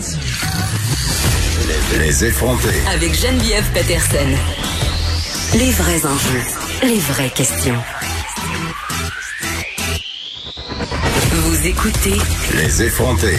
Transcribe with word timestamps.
Les, 0.00 1.98
les 1.98 2.24
effronter. 2.24 2.68
Avec 2.94 3.12
Geneviève 3.14 3.70
Peterson. 3.74 4.16
Les 5.58 5.70
vrais 5.72 6.06
enjeux, 6.06 6.42
les 6.84 6.98
vraies 7.00 7.28
questions. 7.28 7.76
Vous 11.32 11.66
écoutez 11.66 12.16
Les 12.56 12.82
effronter. 12.82 13.36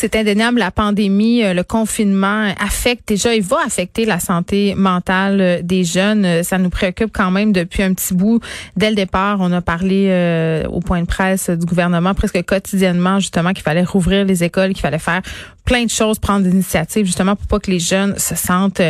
C'est 0.00 0.16
indéniable, 0.16 0.60
la 0.60 0.70
pandémie, 0.70 1.44
euh, 1.44 1.52
le 1.52 1.62
confinement 1.62 2.54
affecte 2.58 3.06
déjà 3.06 3.34
et 3.34 3.40
va 3.40 3.58
affecter 3.66 4.06
la 4.06 4.18
santé 4.18 4.74
mentale 4.74 5.40
euh, 5.42 5.60
des 5.62 5.84
jeunes. 5.84 6.24
Euh, 6.24 6.42
ça 6.42 6.56
nous 6.56 6.70
préoccupe 6.70 7.10
quand 7.12 7.30
même 7.30 7.52
depuis 7.52 7.82
un 7.82 7.92
petit 7.92 8.14
bout. 8.14 8.40
Dès 8.78 8.88
le 8.88 8.96
départ, 8.96 9.36
on 9.40 9.52
a 9.52 9.60
parlé 9.60 10.64
au 10.70 10.80
point 10.80 11.02
de 11.02 11.06
presse 11.06 11.50
du 11.50 11.66
gouvernement 11.66 12.14
presque 12.14 12.42
quotidiennement 12.46 13.20
justement 13.20 13.52
qu'il 13.52 13.62
fallait 13.62 13.84
rouvrir 13.84 14.24
les 14.24 14.42
écoles, 14.42 14.72
qu'il 14.72 14.80
fallait 14.80 14.98
faire 14.98 15.20
plein 15.64 15.84
de 15.84 15.90
choses, 15.90 16.18
prendre 16.18 16.44
des 16.44 16.50
initiatives 16.50 17.06
justement 17.06 17.36
pour 17.36 17.46
pas 17.46 17.58
que 17.60 17.70
les 17.70 17.78
jeunes 17.78 18.18
se 18.18 18.34
sentent 18.34 18.82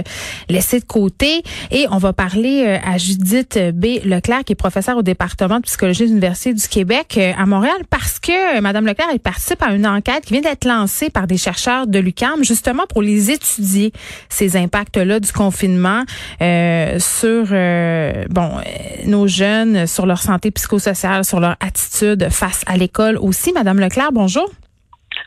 laissés 0.49 0.81
de 0.81 0.85
côté. 0.85 1.43
Et 1.71 1.87
on 1.91 1.99
va 1.99 2.13
parler 2.13 2.79
à 2.85 2.99
Judith 2.99 3.59
B. 3.75 4.05
Leclerc, 4.05 4.45
qui 4.45 4.53
est 4.53 4.57
professeure 4.57 4.97
au 4.97 5.03
département 5.03 5.57
de 5.57 5.63
psychologie 5.63 6.03
de 6.03 6.09
l'Université 6.09 6.55
du 6.55 6.67
Québec 6.69 7.19
à 7.19 7.47
Montréal, 7.47 7.77
parce 7.89 8.19
que 8.19 8.61
Madame 8.61 8.87
Leclerc, 8.87 9.09
elle 9.13 9.21
participe 9.21 9.63
à 9.63 9.73
une 9.73 9.87
enquête 9.87 10.25
qui 10.25 10.35
vient 10.35 10.43
d'être 10.43 10.65
lancée 10.65 11.11
par 11.11 11.27
des 11.27 11.37
chercheurs 11.37 11.87
de 11.87 11.99
l'UCAM, 11.99 12.45
justement 12.45 12.85
pour 12.89 13.03
les 13.03 13.31
étudier, 13.31 13.93
ces 14.29 14.57
impacts-là 14.57 15.21
du 15.21 15.33
confinement 15.33 16.05
euh, 16.43 16.99
sur 16.99 17.49
euh, 17.53 18.25
bon 18.31 18.51
euh, 18.59 19.07
nos 19.07 19.27
jeunes, 19.27 19.87
sur 19.87 20.07
leur 20.07 20.21
santé 20.21 20.51
psychosociale, 20.51 21.25
sur 21.25 21.41
leur 21.41 21.57
attitude 21.61 22.29
face 22.31 22.63
à 22.67 22.77
l'école 22.77 23.19
aussi. 23.19 23.53
Madame 23.53 23.81
Leclerc, 23.81 24.13
bonjour. 24.13 24.51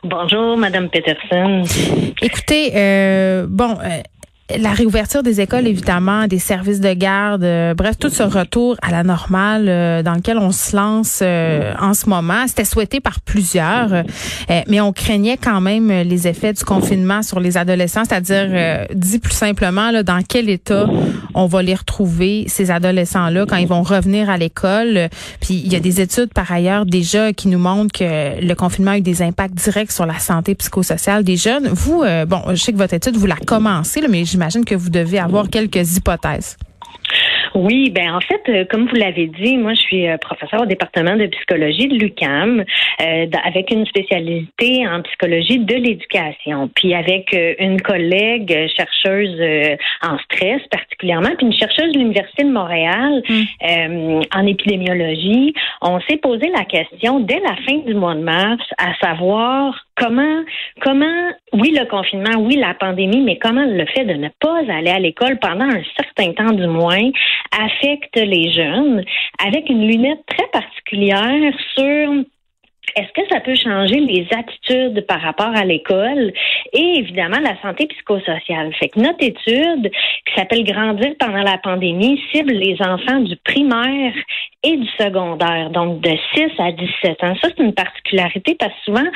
Bonjour, 0.03 0.57
Madame 0.57 0.89
Peterson. 0.89 1.63
Écoutez, 2.21 2.71
euh, 2.75 3.45
bon, 3.47 3.77
la 4.49 4.73
réouverture 4.73 5.23
des 5.23 5.39
écoles, 5.39 5.67
évidemment, 5.67 6.27
des 6.27 6.39
services 6.39 6.81
de 6.81 6.93
garde, 6.93 7.45
euh, 7.45 7.73
bref, 7.73 7.97
tout 7.97 8.09
ce 8.09 8.23
retour 8.23 8.75
à 8.81 8.91
la 8.91 9.03
normale 9.03 9.69
euh, 9.69 10.03
dans 10.03 10.15
lequel 10.15 10.37
on 10.37 10.51
se 10.51 10.75
lance 10.75 11.19
euh, 11.21 11.73
en 11.79 11.93
ce 11.93 12.09
moment, 12.09 12.45
c'était 12.47 12.65
souhaité 12.65 12.99
par 12.99 13.21
plusieurs, 13.21 14.03
mais 14.67 14.81
on 14.81 14.91
craignait 14.91 15.37
quand 15.37 15.61
même 15.61 15.89
les 15.89 16.27
effets 16.27 16.53
du 16.53 16.63
confinement 16.63 17.23
sur 17.23 17.39
les 17.39 17.57
adolescents, 17.57 18.03
c'est-à-dire, 18.05 18.87
dit 18.93 19.19
plus 19.19 19.33
simplement, 19.33 19.91
dans 20.03 20.21
quel 20.27 20.49
état 20.49 20.87
on 21.33 21.45
va 21.45 21.61
les 21.61 21.75
retrouver, 21.75 22.45
ces 22.47 22.71
adolescents-là, 22.71 23.45
quand 23.47 23.57
ils 23.57 23.67
vont 23.67 23.81
revenir 23.81 24.29
à 24.29 24.37
l'école. 24.37 25.09
Puis 25.39 25.61
il 25.65 25.71
y 25.71 25.75
a 25.75 25.79
des 25.79 26.01
études 26.01 26.33
par 26.33 26.51
ailleurs 26.51 26.85
déjà 26.85 27.33
qui 27.33 27.47
nous 27.47 27.59
montrent 27.59 27.97
que 27.97 28.41
le 28.41 28.53
confinement 28.53 28.91
a 28.91 28.97
eu 28.97 29.01
des 29.01 29.21
impacts 29.21 29.55
directs 29.55 29.91
sur 29.91 30.05
la 30.05 30.19
santé 30.19 30.55
psychosociale 30.55 31.23
des 31.23 31.37
jeunes. 31.37 31.67
Vous, 31.69 32.03
bon, 32.27 32.41
je 32.49 32.55
sais 32.55 32.73
que 32.73 32.77
votre 32.77 32.93
étude, 32.93 33.15
vous 33.15 33.27
la 33.27 33.37
commencez, 33.37 34.01
là, 34.01 34.07
mais 34.09 34.25
j'imagine 34.33 34.65
que 34.65 34.75
vous 34.75 34.89
devez 34.89 35.19
avoir 35.19 35.49
quelques 35.49 35.97
hypothèses. 35.97 36.57
Oui, 37.55 37.91
ben 37.91 38.15
en 38.15 38.19
fait, 38.19 38.41
euh, 38.49 38.65
comme 38.69 38.87
vous 38.87 38.95
l'avez 38.95 39.27
dit, 39.27 39.57
moi 39.57 39.73
je 39.73 39.81
suis 39.81 40.07
euh, 40.07 40.17
professeur 40.17 40.61
au 40.61 40.65
département 40.65 41.15
de 41.15 41.27
psychologie 41.27 41.87
de 41.87 41.99
l'UCAM 41.99 42.63
euh, 43.01 43.25
avec 43.43 43.71
une 43.71 43.85
spécialité 43.85 44.87
en 44.87 45.01
psychologie 45.03 45.59
de 45.59 45.75
l'éducation, 45.75 46.69
puis 46.75 46.95
avec 46.95 47.35
une 47.59 47.79
collègue 47.81 48.69
chercheuse 48.75 49.39
en 50.01 50.17
stress 50.19 50.61
particulièrement, 50.71 51.29
puis 51.37 51.47
une 51.47 51.53
chercheuse 51.53 51.91
de 51.93 51.99
l'université 51.99 52.43
de 52.43 52.51
Montréal 52.51 53.21
hum. 53.29 54.21
en 54.33 54.45
épidémiologie. 54.45 55.53
On 55.85 55.99
s'est 55.99 56.15
posé 56.15 56.47
la 56.47 56.63
question 56.63 57.19
dès 57.19 57.41
la 57.41 57.57
fin 57.67 57.79
du 57.85 57.93
mois 57.93 58.15
de 58.15 58.21
mars 58.21 58.63
à 58.77 58.95
savoir 59.03 59.77
comment, 59.97 60.43
comment, 60.79 61.31
oui, 61.51 61.75
le 61.77 61.85
confinement, 61.87 62.39
oui, 62.39 62.55
la 62.55 62.73
pandémie, 62.73 63.19
mais 63.19 63.37
comment 63.37 63.65
le 63.65 63.85
fait 63.87 64.05
de 64.05 64.13
ne 64.13 64.29
pas 64.39 64.59
aller 64.59 64.89
à 64.89 64.99
l'école 64.99 65.39
pendant 65.39 65.65
un 65.65 65.81
certain 65.97 66.31
temps 66.31 66.53
du 66.53 66.67
moins 66.67 67.11
affecte 67.51 68.15
les 68.15 68.53
jeunes 68.53 69.03
avec 69.45 69.69
une 69.69 69.85
lunette 69.85 70.25
très 70.25 70.47
particulière 70.53 71.53
sur 71.75 72.23
est-ce 72.95 73.11
que 73.13 73.27
ça 73.29 73.39
peut 73.41 73.55
changer 73.55 73.99
les 73.99 74.27
attitudes 74.31 75.05
par 75.07 75.19
rapport 75.21 75.53
à 75.55 75.65
l'école 75.65 76.31
et 76.73 76.99
évidemment 76.99 77.39
la 77.39 77.59
santé 77.61 77.87
psychosociale? 77.87 78.73
Fait 78.75 78.89
que 78.89 78.99
notre 78.99 79.23
étude, 79.23 79.91
qui 79.91 80.33
s'appelle 80.35 80.63
Grandir 80.63 81.13
pendant 81.19 81.41
la 81.41 81.57
pandémie, 81.57 82.21
cible 82.31 82.53
les 82.53 82.77
enfants 82.81 83.19
du 83.19 83.35
primaire 83.37 84.13
et 84.63 84.77
du 84.77 84.87
secondaire, 84.99 85.69
donc 85.69 85.99
de 85.99 86.11
6 86.35 86.43
à 86.59 86.71
17 86.71 87.23
ans. 87.23 87.35
Ça, 87.41 87.49
c'est 87.49 87.63
une 87.63 87.73
particularité 87.73 88.55
parce 88.57 88.71
que 88.73 88.85
souvent, 88.85 89.07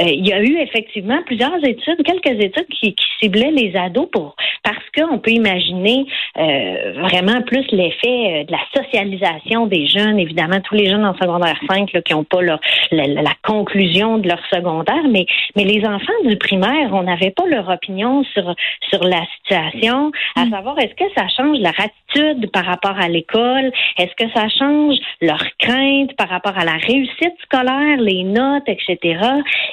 euh, 0.00 0.04
il 0.06 0.26
y 0.26 0.32
a 0.32 0.40
eu 0.40 0.56
effectivement 0.58 1.20
plusieurs 1.26 1.62
études, 1.62 2.02
quelques 2.04 2.42
études 2.42 2.68
qui, 2.68 2.94
qui 2.94 3.04
ciblaient 3.20 3.50
les 3.50 3.76
ados 3.76 4.08
pour 4.10 4.34
parce 4.62 4.82
qu'on 4.96 5.18
peut 5.18 5.30
imaginer 5.30 6.06
euh, 6.38 6.94
vraiment 7.02 7.42
plus 7.42 7.66
l'effet 7.70 8.42
euh, 8.42 8.44
de 8.44 8.52
la 8.52 8.60
socialisation 8.74 9.66
des 9.66 9.86
jeunes, 9.86 10.18
évidemment, 10.18 10.60
tous 10.60 10.74
les 10.74 10.88
jeunes 10.88 11.04
en 11.04 11.14
secondaire 11.14 11.58
5 11.68 11.92
là, 11.92 12.00
qui 12.00 12.14
n'ont 12.14 12.24
pas 12.24 12.40
la, 12.40 12.58
la, 12.90 13.34
conclusion 13.44 14.18
de 14.18 14.28
leur 14.28 14.40
secondaire, 14.50 15.04
mais, 15.10 15.26
mais 15.54 15.64
les 15.64 15.84
enfants 15.86 16.12
du 16.24 16.36
primaire, 16.36 16.90
on 16.92 17.02
n'avait 17.02 17.30
pas 17.30 17.46
leur 17.46 17.68
opinion 17.68 18.24
sur, 18.32 18.54
sur 18.88 19.04
la 19.04 19.22
situation, 19.44 20.10
à 20.36 20.46
mm. 20.46 20.50
savoir 20.50 20.78
est-ce 20.78 20.94
que 20.94 21.10
ça 21.16 21.28
change 21.28 21.58
leur 21.58 21.74
attitude 21.78 22.50
par 22.50 22.64
rapport 22.64 22.98
à 22.98 23.08
l'école, 23.08 23.72
est-ce 23.98 24.14
que 24.16 24.30
ça 24.32 24.48
change 24.48 24.96
leur 25.20 25.42
crainte 25.58 26.14
par 26.16 26.28
rapport 26.28 26.56
à 26.56 26.64
la 26.64 26.76
réussite 26.76 27.34
scolaire, 27.42 27.98
les 27.98 28.24
notes, 28.24 28.64
etc. 28.66 29.20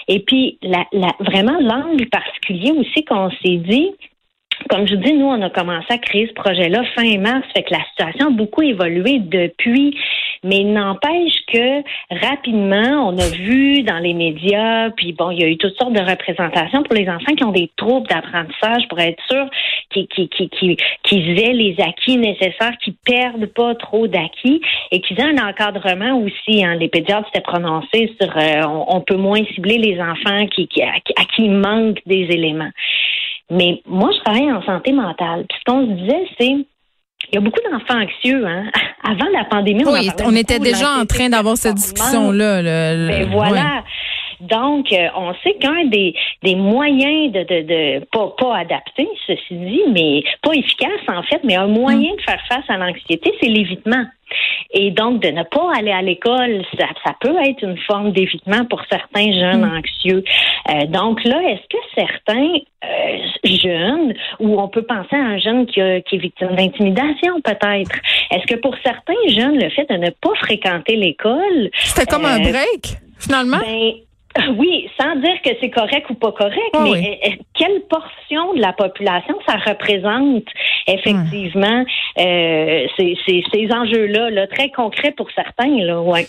Et 0.07 0.19
puis, 0.19 0.57
la, 0.61 0.85
la, 0.91 1.13
vraiment, 1.19 1.57
l'angle 1.59 2.07
particulier 2.07 2.71
aussi 2.71 3.05
qu'on 3.05 3.29
s'est 3.43 3.57
dit, 3.57 3.91
comme 4.69 4.87
je 4.87 4.95
vous 4.95 5.01
dis, 5.01 5.13
nous, 5.13 5.25
on 5.25 5.41
a 5.41 5.49
commencé 5.49 5.87
à 5.89 5.97
créer 5.97 6.27
ce 6.27 6.33
projet-là 6.33 6.83
fin 6.95 7.17
mars, 7.17 7.45
fait 7.55 7.63
que 7.63 7.73
la 7.73 7.83
situation 7.89 8.27
a 8.27 8.31
beaucoup 8.31 8.61
évolué 8.61 9.19
depuis. 9.19 9.97
Mais 10.43 10.63
n'empêche 10.63 11.35
que 11.53 11.83
rapidement, 12.09 13.09
on 13.09 13.17
a 13.19 13.29
vu 13.29 13.83
dans 13.83 13.99
les 13.99 14.15
médias, 14.15 14.89
puis 14.91 15.13
bon, 15.13 15.29
il 15.29 15.39
y 15.39 15.43
a 15.43 15.47
eu 15.47 15.57
toutes 15.57 15.77
sortes 15.77 15.93
de 15.93 16.01
représentations 16.01 16.81
pour 16.81 16.95
les 16.95 17.07
enfants 17.07 17.35
qui 17.37 17.43
ont 17.43 17.51
des 17.51 17.69
troubles 17.77 18.07
d'apprentissage 18.07 18.87
pour 18.89 18.99
être 18.99 19.21
sûr 19.29 19.45
qu'ils 19.91 20.07
qui, 20.07 20.49
qui, 20.49 21.15
aient 21.15 21.53
les 21.53 21.75
acquis 21.79 22.17
nécessaires, 22.17 22.75
qu'ils 22.83 22.95
perdent 23.05 23.45
pas 23.47 23.75
trop 23.75 24.07
d'acquis 24.07 24.61
et 24.91 25.01
qu'ils 25.01 25.19
aient 25.19 25.37
un 25.37 25.47
encadrement 25.47 26.19
aussi. 26.19 26.65
Hein. 26.65 26.75
Les 26.75 26.89
pédiatres 26.89 27.27
s'étaient 27.27 27.41
prononcés 27.41 28.11
sur 28.19 28.35
euh, 28.35 28.61
on, 28.87 29.01
peut 29.01 29.17
moins 29.17 29.43
cibler 29.53 29.77
les 29.77 30.01
enfants 30.01 30.47
qui, 30.47 30.67
qui, 30.67 30.81
à, 30.81 30.93
à 31.17 31.25
qui 31.35 31.49
manquent 31.49 32.01
des 32.07 32.27
éléments. 32.31 32.71
Mais 33.51 33.81
moi, 33.85 34.09
je 34.15 34.23
travaille 34.23 34.51
en 34.51 34.63
santé 34.63 34.93
mentale. 34.93 35.45
Puis 35.47 35.59
ce 35.59 35.71
qu'on 35.71 35.85
se 35.85 35.91
disait, 35.91 36.25
c'est 36.39 36.55
il 37.31 37.35
y 37.35 37.37
a 37.37 37.41
beaucoup 37.41 37.59
d'enfants 37.69 38.01
anxieux. 38.01 38.45
Hein? 38.45 38.65
Avant 39.03 39.29
la 39.33 39.45
pandémie, 39.45 39.83
on, 39.85 39.93
oui, 39.93 40.09
on 40.25 40.35
était 40.35 40.59
déjà 40.59 40.89
en 40.99 41.05
train 41.05 41.29
d'avoir 41.29 41.57
cette 41.57 41.75
discussion-là. 41.75 42.63
Ben 42.63 43.29
voilà. 43.31 43.83
Donc, 44.41 44.91
euh, 44.91 45.07
on 45.15 45.33
sait 45.43 45.53
qu'un 45.55 45.85
des, 45.85 46.13
des 46.43 46.55
moyens 46.55 47.31
de, 47.31 47.43
de, 47.43 47.61
de 47.61 48.05
pas, 48.05 48.33
pas 48.37 48.57
adapter, 48.57 49.07
ceci 49.27 49.53
dit, 49.53 49.83
mais 49.91 50.23
pas 50.41 50.53
efficace 50.53 51.01
en 51.07 51.23
fait, 51.23 51.41
mais 51.43 51.55
un 51.55 51.67
moyen 51.67 52.13
de 52.15 52.21
faire 52.21 52.41
face 52.47 52.65
à 52.69 52.77
l'anxiété, 52.77 53.33
c'est 53.41 53.49
l'évitement. 53.49 54.05
Et 54.73 54.91
donc, 54.91 55.21
de 55.21 55.27
ne 55.27 55.43
pas 55.43 55.71
aller 55.75 55.91
à 55.91 56.01
l'école, 56.01 56.63
ça, 56.79 56.87
ça 57.05 57.13
peut 57.19 57.35
être 57.43 57.63
une 57.63 57.77
forme 57.79 58.13
d'évitement 58.13 58.65
pour 58.65 58.81
certains 58.89 59.31
jeunes 59.33 59.61
mm. 59.61 59.77
anxieux. 59.77 60.23
Euh, 60.69 60.85
donc 60.87 61.23
là, 61.25 61.41
est-ce 61.49 61.67
que 61.69 61.77
certains 61.95 62.53
euh, 62.83 63.17
jeunes, 63.43 64.13
ou 64.39 64.59
on 64.59 64.69
peut 64.69 64.83
penser 64.83 65.15
à 65.15 65.23
un 65.23 65.37
jeune 65.37 65.65
qui, 65.65 65.81
a, 65.81 66.01
qui 66.01 66.15
est 66.15 66.19
victime 66.19 66.55
d'intimidation 66.55 67.41
peut-être, 67.43 67.91
est-ce 68.31 68.47
que 68.47 68.59
pour 68.59 68.75
certains 68.83 69.13
jeunes, 69.27 69.59
le 69.59 69.69
fait 69.69 69.89
de 69.89 69.97
ne 69.97 70.09
pas 70.09 70.33
fréquenter 70.35 70.95
l'école... 70.95 71.69
C'était 71.73 72.05
comme 72.05 72.25
un 72.25 72.39
break, 72.39 72.97
finalement? 73.19 73.57
Ben, 73.57 73.91
oui, 74.57 74.89
sans 74.99 75.15
dire 75.17 75.41
que 75.43 75.49
c'est 75.59 75.69
correct 75.69 76.09
ou 76.09 76.15
pas 76.15 76.31
correct, 76.31 76.71
ah 76.73 76.83
mais 76.83 77.19
quelle 77.53 77.81
portion 77.89 78.53
de 78.53 78.61
la 78.61 78.73
population 78.73 79.37
ça 79.47 79.57
représente 79.57 80.45
effectivement? 80.87 81.83
Euh, 82.17 82.87
ces, 82.97 83.17
ces, 83.25 83.43
ces 83.53 83.73
enjeux-là, 83.73 84.29
là, 84.29 84.47
très 84.47 84.69
concrets 84.69 85.11
pour 85.11 85.29
certains, 85.31 85.77
là, 85.79 86.01
ouais 86.01 86.27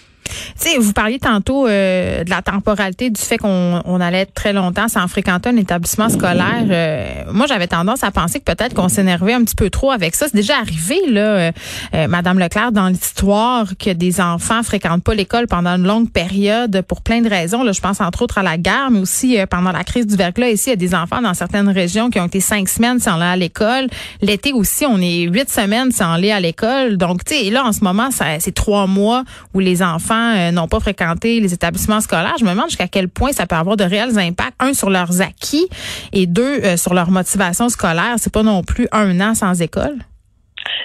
vous 0.79 0.93
parliez 0.93 1.19
tantôt 1.19 1.67
euh, 1.67 2.25
de 2.25 2.31
la 2.31 2.43
temporalité, 2.43 3.11
du 3.11 3.21
fait 3.21 3.39
qu'on 3.39 3.83
on 3.85 4.01
allait 4.01 4.21
être 4.21 4.35
très 4.35 4.53
longtemps 4.53 4.89
sans 4.89 5.07
fréquenter 5.09 5.51
un 5.51 5.57
établissement 5.57 6.09
scolaire. 6.09 6.65
Euh, 6.71 7.25
moi, 7.33 7.47
j'avais 7.47 7.67
tendance 7.67 8.03
à 8.05 8.11
penser 8.11 8.41
que 8.41 8.53
peut-être 8.53 8.75
qu'on 8.75 8.89
s'énervait 8.89 9.35
un 9.35 9.45
petit 9.45 9.55
peu 9.55 9.71
trop 9.71 9.91
avec 9.91 10.15
ça. 10.15 10.27
C'est 10.27 10.37
déjà 10.37 10.59
arrivé, 10.59 10.99
là, 11.09 11.53
euh, 11.95 12.09
Madame 12.09 12.39
Leclerc, 12.39 12.73
dans 12.73 12.89
l'histoire, 12.89 13.67
que 13.79 13.91
des 13.91 14.21
enfants 14.21 14.63
fréquentent 14.63 15.05
pas 15.05 15.15
l'école 15.15 15.47
pendant 15.47 15.71
une 15.77 15.87
longue 15.87 16.11
période 16.11 16.83
pour 16.83 17.03
plein 17.03 17.21
de 17.21 17.29
raisons. 17.29 17.63
Là, 17.63 17.73
je 17.73 17.81
pense 17.81 18.01
entre 18.01 18.23
autres 18.23 18.39
à 18.39 18.43
la 18.43 18.59
guerre, 18.59 18.91
mais 18.91 19.01
aussi 19.01 19.39
pendant 19.51 19.73
la 19.73 19.85
crise 19.85 20.07
du 20.07 20.17
verglas. 20.17 20.51
Ici, 20.51 20.69
il 20.69 20.71
y 20.71 20.73
a 20.73 20.77
des 20.77 20.95
enfants 20.95 21.23
dans 21.23 21.35
certaines 21.35 21.69
régions 21.69 22.11
qui 22.11 22.21
ont 22.21 22.27
été 22.27 22.41
cinq 22.41 22.69
semaines 22.69 22.99
sans 22.99 23.15
aller 23.15 23.25
à 23.25 23.37
l'école. 23.37 23.89
L'été 24.21 24.53
aussi, 24.53 24.87
on 24.87 24.99
est 24.99 25.23
huit 25.23 25.51
semaines 25.51 25.93
sans 25.93 26.13
aller 26.13 26.31
à 26.31 26.41
l'école. 26.41 26.97
Donc, 26.97 27.25
tu 27.25 27.35
sais, 27.35 27.51
là, 27.51 27.65
en 27.65 27.73
ce 27.73 27.83
moment, 27.85 28.09
c'est 28.11 28.55
trois 28.55 28.87
mois 28.87 29.25
où 29.55 29.61
les 29.61 29.83
enfants 29.83 30.22
enfants 30.23 30.53
n'ont 30.53 30.69
pas 30.69 30.81
fréquenté 30.81 31.41
les 31.41 31.53
établissements 31.53 32.01
scolaires, 32.01 32.35
je 32.39 32.45
me 32.45 32.51
demande 32.51 32.69
jusqu'à 32.69 32.89
quel 32.89 33.09
point 33.09 33.33
ça 33.33 33.47
peut 33.47 33.57
avoir 33.57 33.77
de 33.77 33.85
réels 33.85 34.19
impacts, 34.19 34.55
un 34.61 34.75
sur 34.75 34.91
leurs 34.91 35.21
acquis 35.21 35.67
et 36.13 36.27
deux 36.27 36.77
sur 36.77 36.95
leur 36.95 37.11
motivation 37.11 37.69
scolaire. 37.69 38.15
C'est 38.19 38.33
pas 38.33 38.43
non 38.43 38.63
plus 38.63 38.89
un 38.93 39.21
an 39.21 39.35
sans 39.35 39.61
école. 39.61 39.97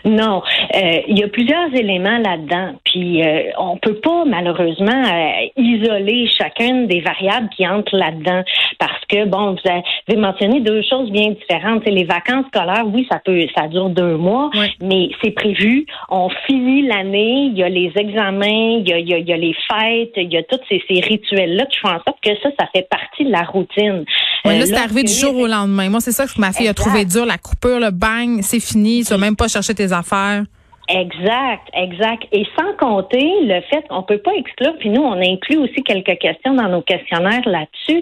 Non, 0.06 0.42
euh, 0.76 1.00
il 1.08 1.20
y 1.20 1.24
a 1.24 1.28
plusieurs 1.28 1.74
éléments 1.74 2.18
là-dedans. 2.18 2.76
Puis 2.86 3.24
euh, 3.24 3.52
on 3.58 3.78
peut 3.78 3.96
pas 3.96 4.26
malheureusement 4.26 5.04
euh, 5.04 5.48
isoler 5.58 6.30
chacune 6.38 6.88
des 6.88 7.02
variables 7.02 7.50
qui 7.56 7.68
entrent 7.68 7.96
là-dedans 7.96 8.44
parce 8.80 9.04
que 9.10 9.26
bon, 9.26 9.54
vous 9.54 9.70
avez 9.70 10.20
mentionné 10.20 10.60
deux 10.62 10.82
choses 10.90 11.10
bien 11.12 11.32
différentes. 11.32 11.82
C'est 11.86 11.92
les 11.92 12.06
vacances 12.06 12.46
scolaires, 12.48 12.86
oui, 12.86 13.08
ça 13.12 13.20
peut, 13.24 13.40
ça 13.56 13.68
dure 13.68 13.90
deux 13.90 14.18
mois, 14.18 14.50
mais 14.82 15.10
c'est 15.22 15.32
prévu. 15.32 15.86
On 16.10 16.30
finit 16.46 16.88
l'année, 16.88 17.50
il 17.52 17.58
y 17.58 17.64
a 17.64 17.70
les 17.70 17.92
examens, 17.96 18.80
il 18.80 18.88
y 18.88 18.94
a, 18.94 19.00
il 19.00 19.28
y 19.28 19.34
a, 19.34 19.38
les 19.38 19.56
fêtes, 19.70 20.14
il 20.16 20.32
y 20.32 20.38
a 20.38 20.44
tous 20.44 20.60
ces, 20.70 20.82
ces 20.88 21.00
rituels-là 21.02 21.66
qui 21.66 21.80
font 21.80 21.90
en 21.90 22.04
sorte 22.04 22.18
que 22.24 22.32
ça, 22.42 22.50
ça 22.60 22.68
fait 22.74 22.88
partie 22.90 23.26
de 23.26 23.32
la 23.32 23.44
routine. 23.44 24.06
Là, 24.46 24.66
c'est 24.66 24.76
arrivé 24.76 25.04
du 25.04 25.14
jour 25.14 25.36
au 25.36 25.48
lendemain. 25.48 25.90
Moi, 25.90 26.00
c'est 26.00 26.12
ça 26.12 26.26
que 26.26 26.32
ma 26.38 26.52
fille 26.52 26.68
a 26.68 26.74
trouvé 26.74 27.06
dur, 27.06 27.26
la 27.26 27.38
coupure, 27.38 27.80
le 27.80 27.92
bang, 27.92 28.40
c'est 28.42 28.60
fini. 28.60 29.04
Tu 29.04 29.10
vas 29.10 29.18
même 29.18 29.36
pas 29.36 29.48
chercher 29.48 29.67
tes 29.74 29.92
affaires. 29.92 30.46
Exact, 30.90 31.68
exact. 31.74 32.24
Et 32.32 32.46
sans 32.58 32.74
compter 32.78 33.30
le 33.42 33.62
fait 33.62 33.86
qu'on 33.90 34.04
peut 34.04 34.20
pas 34.20 34.34
exclure, 34.36 34.74
puis 34.80 34.90
nous, 34.90 35.02
on 35.02 35.20
inclut 35.22 35.58
aussi 35.58 35.84
quelques 35.84 36.18
questions 36.18 36.54
dans 36.54 36.70
nos 36.70 36.82
questionnaires 36.82 37.46
là-dessus, 37.46 38.02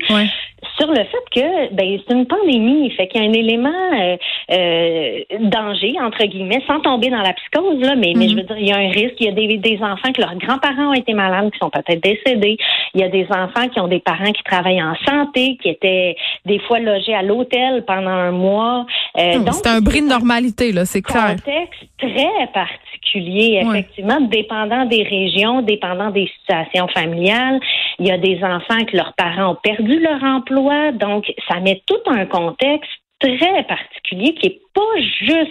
sur 0.77 0.87
le 0.87 1.03
fait 1.03 1.25
que 1.31 1.73
ben, 1.73 1.99
c'est 2.07 2.13
une 2.13 2.25
pandémie, 2.25 2.89
fait 2.91 3.07
qu'il 3.07 3.21
y 3.21 3.25
a 3.25 3.29
un 3.29 3.33
élément 3.33 3.69
euh, 3.69 4.17
euh, 4.51 5.19
danger, 5.39 5.95
entre 6.01 6.25
guillemets, 6.25 6.61
sans 6.67 6.79
tomber 6.79 7.09
dans 7.09 7.21
la 7.21 7.33
psychose, 7.33 7.79
là, 7.79 7.95
mais, 7.95 8.13
mais 8.15 8.29
je 8.29 8.35
mm-hmm. 8.35 8.37
veux 8.37 8.43
dire, 8.43 8.57
il 8.57 8.67
y 8.67 8.71
a 8.71 8.77
un 8.77 8.89
risque. 8.89 9.15
Il 9.19 9.25
y 9.25 9.29
a 9.29 9.31
des, 9.31 9.57
des 9.57 9.77
enfants 9.81 10.11
que 10.11 10.21
leurs 10.21 10.35
grands-parents 10.35 10.89
ont 10.89 10.93
été 10.93 11.13
malades, 11.13 11.51
qui 11.51 11.59
sont 11.59 11.69
peut-être 11.69 12.01
décédés. 12.03 12.57
Il 12.93 13.01
y 13.01 13.03
a 13.03 13.09
des 13.09 13.25
enfants 13.29 13.67
qui 13.69 13.79
ont 13.79 13.87
des 13.87 13.99
parents 13.99 14.31
qui 14.31 14.43
travaillent 14.43 14.83
en 14.83 14.95
santé, 15.07 15.57
qui 15.61 15.69
étaient 15.69 16.15
des 16.45 16.59
fois 16.59 16.79
logés 16.79 17.13
à 17.13 17.21
l'hôtel 17.21 17.83
pendant 17.85 18.09
un 18.09 18.31
mois. 18.31 18.85
Euh, 19.17 19.39
donc, 19.39 19.53
c'est 19.53 19.67
un 19.67 19.81
bris 19.81 20.01
de 20.01 20.07
normalité, 20.07 20.71
là, 20.71 20.85
c'est 20.85 21.01
clair. 21.01 21.35
Contexte 21.35 21.85
très 21.97 22.47
particulier, 22.53 22.74
effectivement, 23.13 24.21
dépendant 24.21 24.85
des 24.85 25.03
régions, 25.03 25.61
dépendant 25.61 26.09
des 26.11 26.29
situations 26.39 26.87
familiales. 26.87 27.59
Il 27.99 28.07
y 28.07 28.11
a 28.11 28.17
des 28.17 28.43
enfants 28.43 28.83
que 28.85 28.97
leurs 28.97 29.13
parents 29.13 29.51
ont 29.51 29.57
perdu 29.61 29.99
leur 29.99 30.23
emploi, 30.23 30.91
donc 30.91 31.31
ça 31.47 31.59
met 31.59 31.81
tout 31.85 32.01
un 32.07 32.25
contexte 32.25 32.91
très 33.19 33.63
particulier 33.63 34.33
qui 34.35 34.47
est 34.47 34.61
pas 34.73 34.81
juste 35.21 35.49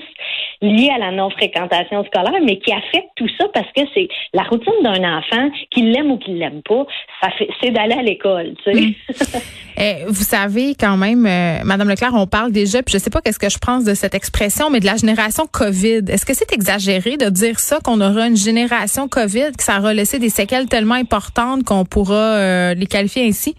lié 0.60 0.90
à 0.94 0.98
la 0.98 1.10
non-fréquentation 1.10 2.04
scolaire, 2.04 2.40
mais 2.42 2.58
qui 2.58 2.72
affecte 2.72 3.08
tout 3.16 3.28
ça 3.38 3.48
parce 3.52 3.70
que 3.72 3.82
c'est 3.94 4.08
la 4.32 4.42
routine 4.42 4.72
d'un 4.82 5.18
enfant, 5.18 5.50
qu'il 5.70 5.90
l'aime 5.90 6.10
ou 6.10 6.18
qu'il 6.18 6.38
l'aime 6.38 6.62
pas, 6.62 6.86
ça 7.22 7.30
fait, 7.30 7.48
c'est 7.62 7.70
d'aller 7.70 7.94
à 7.94 8.02
l'école, 8.02 8.54
tu 8.64 8.72
sais. 8.72 9.40
Eh, 9.76 10.04
vous 10.06 10.22
savez 10.22 10.74
quand 10.78 10.96
même, 10.96 11.26
euh, 11.26 11.64
Madame 11.64 11.88
Leclerc, 11.88 12.12
on 12.14 12.26
parle 12.26 12.52
déjà, 12.52 12.82
puis 12.82 12.92
je 12.92 12.98
sais 12.98 13.10
pas 13.10 13.20
qu'est-ce 13.20 13.38
que 13.38 13.48
je 13.48 13.58
pense 13.58 13.84
de 13.84 13.94
cette 13.94 14.14
expression, 14.14 14.70
mais 14.70 14.80
de 14.80 14.86
la 14.86 14.96
génération 14.96 15.46
COVID. 15.50 16.02
Est-ce 16.08 16.24
que 16.24 16.34
c'est 16.34 16.52
exagéré 16.52 17.16
de 17.16 17.28
dire 17.28 17.58
ça, 17.58 17.80
qu'on 17.82 18.00
aura 18.00 18.26
une 18.28 18.36
génération 18.36 19.08
COVID, 19.08 19.52
que 19.56 19.64
ça 19.64 19.80
aura 19.80 19.92
laissé 19.92 20.18
des 20.18 20.28
séquelles 20.28 20.68
tellement 20.68 20.94
importantes 20.94 21.64
qu'on 21.64 21.84
pourra 21.84 22.14
euh, 22.14 22.74
les 22.74 22.86
qualifier 22.86 23.26
ainsi? 23.26 23.56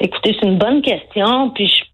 Écoutez, 0.00 0.36
c'est 0.40 0.46
une 0.46 0.58
bonne 0.58 0.82
question, 0.82 1.50
puis 1.50 1.66
je 1.66 1.89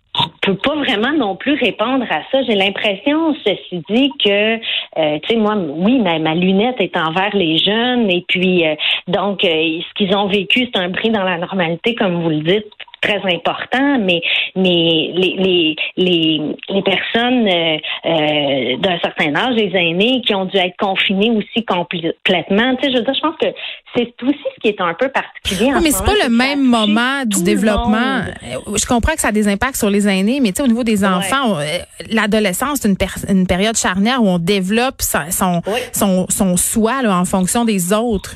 je 0.46 0.52
peux 0.52 0.58
pas 0.58 0.76
vraiment 0.76 1.12
non 1.12 1.36
plus 1.36 1.54
répondre 1.54 2.04
à 2.10 2.20
ça. 2.30 2.42
J'ai 2.42 2.54
l'impression, 2.54 3.34
ceci 3.44 3.82
dit, 3.90 4.12
que, 4.24 4.56
euh, 4.56 5.18
tu 5.22 5.28
sais, 5.28 5.36
moi, 5.36 5.56
oui, 5.56 5.98
ma, 5.98 6.18
ma, 6.18 6.34
lunette 6.34 6.80
est 6.80 6.96
envers 6.96 7.34
les 7.34 7.58
jeunes, 7.58 8.10
et 8.10 8.24
puis, 8.28 8.66
euh, 8.66 8.74
donc, 9.08 9.44
euh, 9.44 9.48
ce 9.48 9.94
qu'ils 9.94 10.14
ont 10.16 10.28
vécu, 10.28 10.68
c'est 10.72 10.80
un 10.80 10.88
bris 10.88 11.10
dans 11.10 11.24
la 11.24 11.38
normalité, 11.38 11.94
comme 11.94 12.22
vous 12.22 12.30
le 12.30 12.40
dites, 12.40 12.72
très 13.06 13.34
important, 13.34 13.98
mais 14.00 14.20
mais 14.56 15.10
les 15.14 15.36
les 15.38 15.76
les, 15.96 16.40
les 16.68 16.82
personnes 16.82 17.46
euh, 17.48 17.78
euh, 18.06 18.76
d'un 18.78 18.98
certain 19.00 19.34
âge, 19.34 19.54
les 19.54 19.70
aînés, 19.74 20.22
qui 20.26 20.34
ont 20.34 20.46
dû 20.46 20.56
être 20.56 20.76
confinés 20.78 21.30
aussi 21.30 21.64
complètement. 21.64 22.74
Tu 22.76 22.86
sais, 22.86 22.92
je 22.92 22.98
veux 22.98 23.04
dire, 23.04 23.14
je 23.14 23.20
pense 23.20 23.36
que 23.40 23.46
c'est 23.94 24.14
aussi 24.22 24.44
ce 24.54 24.60
qui 24.60 24.68
est 24.68 24.80
un 24.80 24.94
peu 24.94 25.08
particulier. 25.08 25.72
Oui, 25.74 25.80
mais 25.82 25.90
c'est 25.90 26.04
pas 26.04 26.14
le 26.22 26.30
même 26.30 26.62
moment 26.62 27.24
du 27.24 27.42
développement. 27.42 28.22
Je 28.42 28.86
comprends 28.86 29.14
que 29.14 29.20
ça 29.20 29.28
a 29.28 29.32
des 29.32 29.48
impacts 29.48 29.76
sur 29.76 29.90
les 29.90 30.08
aînés, 30.08 30.40
mais 30.40 30.50
tu 30.50 30.56
sais, 30.56 30.62
au 30.62 30.68
niveau 30.68 30.84
des 30.84 31.04
enfants, 31.04 31.58
euh, 31.58 31.78
l'adolescence, 32.10 32.80
c'est 32.82 32.88
une, 32.88 32.96
une, 33.28 33.46
période 33.46 33.76
charnière 33.76 34.22
où 34.22 34.28
on 34.28 34.38
développe 34.38 35.00
son 35.00 35.62
son, 35.92 36.26
son, 36.28 36.56
soi 36.56 37.02
là, 37.02 37.16
en 37.16 37.24
fonction 37.24 37.64
des 37.64 37.92
autres. 37.92 38.34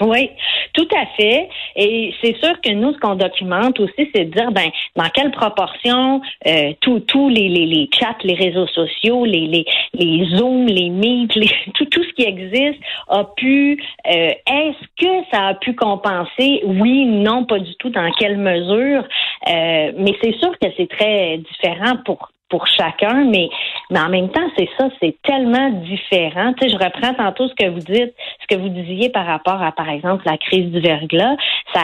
Oui, 0.00 0.30
tout 0.74 0.88
à 0.94 1.06
fait. 1.16 1.48
Et 1.74 2.12
c'est 2.22 2.36
sûr 2.36 2.60
que 2.60 2.70
nous, 2.70 2.92
ce 2.92 2.98
qu'on 2.98 3.14
documente 3.14 3.80
aussi, 3.80 4.10
c'est 4.14 4.26
de 4.26 4.30
dire, 4.30 4.52
ben, 4.52 4.70
dans 4.94 5.08
quelle 5.08 5.30
proportion 5.30 6.20
euh, 6.46 6.72
tous 6.80 7.28
les, 7.28 7.48
les, 7.48 7.66
les 7.66 7.88
chats, 7.92 8.16
les 8.22 8.34
réseaux 8.34 8.66
sociaux, 8.66 9.24
les, 9.24 9.46
les, 9.46 9.64
les 9.94 10.36
Zooms, 10.36 10.66
les 10.66 10.90
Meet, 10.90 11.34
les, 11.34 11.50
tout, 11.74 11.86
tout 11.86 12.04
ce 12.04 12.12
qui 12.12 12.24
existe 12.24 12.80
a 13.08 13.24
pu, 13.24 13.82
euh, 14.06 14.10
est-ce 14.10 14.86
que 14.98 15.24
ça 15.32 15.48
a 15.48 15.54
pu 15.54 15.74
compenser? 15.74 16.62
Oui, 16.64 17.06
non, 17.06 17.44
pas 17.44 17.58
du 17.58 17.74
tout. 17.76 17.90
Dans 17.90 18.10
quelle 18.12 18.36
mesure? 18.36 19.02
Euh, 19.48 19.92
mais 19.96 20.14
c'est 20.22 20.36
sûr 20.38 20.52
que 20.58 20.68
c'est 20.76 20.88
très 20.88 21.38
différent 21.38 21.96
pour 22.04 22.30
pour 22.48 22.66
chacun, 22.66 23.24
mais, 23.24 23.48
mais 23.90 24.00
en 24.00 24.08
même 24.08 24.30
temps, 24.30 24.48
c'est 24.56 24.68
ça, 24.78 24.88
c'est 25.00 25.16
tellement 25.22 25.70
différent. 25.70 26.52
Tu 26.54 26.68
sais, 26.68 26.74
je 26.74 26.84
reprends 26.84 27.14
tantôt 27.14 27.48
ce 27.48 27.54
que 27.54 27.68
vous 27.68 27.80
dites, 27.80 28.14
ce 28.40 28.54
que 28.54 28.60
vous 28.60 28.68
disiez 28.68 29.08
par 29.10 29.26
rapport 29.26 29.62
à, 29.62 29.72
par 29.72 29.88
exemple, 29.88 30.22
la 30.26 30.38
crise 30.38 30.70
du 30.70 30.80
verglas. 30.80 31.36
Ça, 31.74 31.80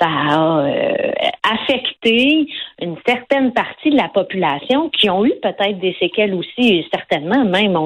a 0.00 0.60
euh, 0.60 1.12
affecté 1.42 2.48
une 2.82 2.96
certaine 3.06 3.52
partie 3.52 3.90
de 3.90 3.96
la 3.96 4.08
population 4.08 4.90
qui 4.90 5.08
ont 5.08 5.24
eu 5.24 5.32
peut-être 5.42 5.78
des 5.78 5.96
séquelles 5.98 6.34
aussi, 6.34 6.86
certainement 6.92 7.44
même. 7.44 7.78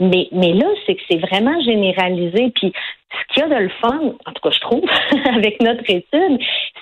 mais, 0.00 0.28
mais 0.32 0.54
là, 0.54 0.66
c'est 0.86 0.94
que 0.94 1.02
c'est 1.10 1.18
vraiment 1.18 1.60
généralisé. 1.60 2.50
Puis 2.54 2.72
ce 3.12 3.34
qu'il 3.34 3.42
y 3.42 3.44
a 3.44 3.48
de 3.48 3.62
le 3.64 3.70
fun, 3.80 4.00
en 4.26 4.32
tout 4.32 4.42
cas 4.42 4.50
je 4.50 4.60
trouve, 4.60 4.84
avec 5.34 5.62
notre 5.62 5.88
étude, 5.88 6.38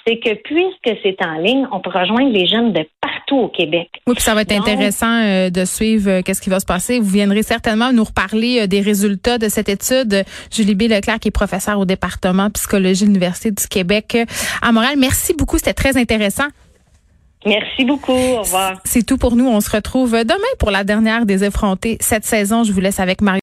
c'est 0.07 0.19
que 0.19 0.35
puisque 0.35 0.99
c'est 1.03 1.25
en 1.25 1.35
ligne, 1.39 1.67
on 1.73 1.81
peut 1.81 1.91
rejoindre 1.91 2.33
les 2.33 2.47
jeunes 2.47 2.73
de 2.73 2.87
partout 3.01 3.20
au 3.37 3.49
Québec. 3.49 3.89
Oui, 4.07 4.15
puis 4.15 4.23
ça 4.23 4.35
va 4.35 4.43
être 4.43 4.53
intéressant 4.53 5.23
euh, 5.23 5.51
de 5.51 5.65
suivre 5.65 6.11
euh, 6.11 6.23
qu'est-ce 6.23 6.41
qui 6.41 6.51
va 6.51 6.61
se 6.61 6.67
passer. 6.67 6.99
Vous 6.99 7.11
viendrez 7.11 7.43
certainement 7.43 7.93
nous 7.93 8.05
reparler 8.05 8.61
euh, 8.61 8.67
des 8.67 8.81
résultats 8.81 9.39
de 9.39 9.49
cette 9.49 9.69
étude. 9.69 10.25
Julie 10.53 10.75
B. 10.75 10.83
Leclerc, 10.83 11.21
qui 11.21 11.29
est 11.29 11.33
professeure 11.33 11.79
au 11.79 11.85
département 11.85 12.51
psychologie 12.51 13.03
de 13.03 13.07
l'Université 13.07 13.51
du 13.51 13.67
Québec 13.67 14.17
à 14.63 14.73
Montréal. 14.73 14.95
Merci 14.99 15.35
beaucoup, 15.35 15.59
c'était 15.59 15.75
très 15.75 15.97
intéressant. 15.97 16.49
Merci 17.47 17.87
beaucoup. 17.87 18.13
Au 18.13 18.43
revoir. 18.43 18.81
C'est 18.85 19.05
tout 19.05 19.17
pour 19.17 19.35
nous. 19.35 19.49
On 19.49 19.61
se 19.61 19.71
retrouve 19.71 20.13
demain 20.13 20.53
pour 20.59 20.71
la 20.71 20.85
dernière 20.85 21.25
des 21.25 21.43
effrontés 21.43 21.97
cette 22.01 22.27
saison. 22.27 22.65
Je 22.65 22.73
vous 22.73 22.81
laisse 22.81 23.01
avec 23.01 23.23
Marie. 23.23 23.39